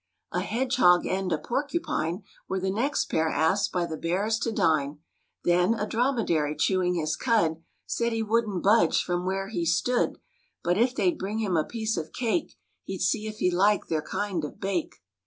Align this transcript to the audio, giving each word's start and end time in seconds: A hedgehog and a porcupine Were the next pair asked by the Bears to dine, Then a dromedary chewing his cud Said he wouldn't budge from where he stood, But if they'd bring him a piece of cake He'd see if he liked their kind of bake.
A 0.31 0.39
hedgehog 0.41 1.05
and 1.05 1.31
a 1.31 1.37
porcupine 1.37 2.23
Were 2.49 2.59
the 2.59 2.71
next 2.71 3.05
pair 3.05 3.29
asked 3.29 3.71
by 3.71 3.85
the 3.85 3.97
Bears 3.97 4.39
to 4.39 4.51
dine, 4.51 4.97
Then 5.43 5.75
a 5.75 5.85
dromedary 5.85 6.55
chewing 6.55 6.95
his 6.95 7.15
cud 7.15 7.61
Said 7.85 8.11
he 8.11 8.23
wouldn't 8.23 8.63
budge 8.63 9.03
from 9.03 9.27
where 9.27 9.49
he 9.49 9.63
stood, 9.63 10.17
But 10.63 10.79
if 10.79 10.95
they'd 10.95 11.19
bring 11.19 11.37
him 11.37 11.55
a 11.55 11.63
piece 11.63 11.97
of 11.97 12.13
cake 12.13 12.57
He'd 12.83 13.01
see 13.03 13.27
if 13.27 13.37
he 13.37 13.51
liked 13.51 13.89
their 13.89 14.01
kind 14.01 14.43
of 14.43 14.59
bake. 14.59 15.03